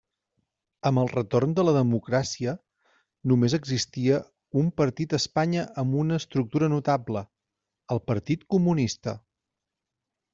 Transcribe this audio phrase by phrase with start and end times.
[0.89, 2.53] Amb el retorn de la democràcia,
[3.31, 4.17] només existia
[4.61, 7.23] un partit a Espanya amb una estructura notable:
[7.97, 9.15] el Partit Comunista.